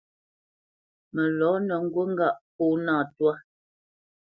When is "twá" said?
3.15-3.33